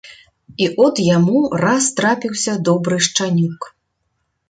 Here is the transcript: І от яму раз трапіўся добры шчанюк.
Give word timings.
І 0.63 0.69
от 0.85 1.01
яму 1.17 1.43
раз 1.65 1.91
трапіўся 2.01 2.59
добры 2.71 2.95
шчанюк. 3.11 3.73